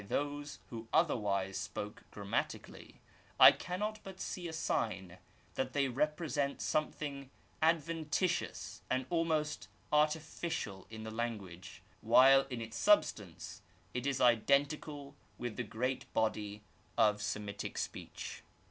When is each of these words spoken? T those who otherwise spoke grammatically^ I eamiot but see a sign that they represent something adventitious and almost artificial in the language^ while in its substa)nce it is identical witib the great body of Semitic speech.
T 0.01 0.07
those 0.07 0.57
who 0.71 0.87
otherwise 0.91 1.59
spoke 1.59 2.05
grammatically^ 2.11 2.95
I 3.39 3.51
eamiot 3.51 3.97
but 4.03 4.19
see 4.19 4.47
a 4.47 4.51
sign 4.51 5.19
that 5.53 5.73
they 5.73 5.89
represent 5.89 6.59
something 6.59 7.29
adventitious 7.61 8.81
and 8.89 9.05
almost 9.11 9.67
artificial 9.93 10.87
in 10.89 11.03
the 11.03 11.11
language^ 11.11 11.81
while 12.01 12.47
in 12.47 12.61
its 12.61 12.83
substa)nce 12.83 13.61
it 13.93 14.07
is 14.07 14.19
identical 14.19 15.15
witib 15.39 15.57
the 15.57 15.63
great 15.65 16.11
body 16.15 16.63
of 16.97 17.21
Semitic 17.21 17.77
speech. 17.77 18.41